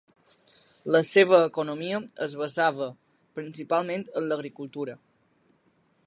La 0.95 1.01
seva 1.09 1.41
economia 1.49 1.99
es 2.27 2.33
basava 2.39 2.87
principalment 3.41 4.05
en 4.21 4.31
l'agricultura. 4.31 4.97